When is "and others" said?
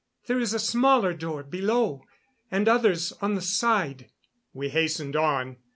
2.49-3.11